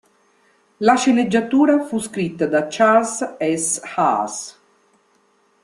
La 0.77 0.95
sceneggiatura 0.95 1.83
fu 1.85 1.99
scritta 1.99 2.47
da 2.47 2.65
Charles 2.67 3.37
S. 3.37 3.81
Haas. 3.95 4.59